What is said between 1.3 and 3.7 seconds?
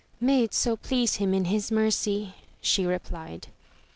in his mercy, she replied.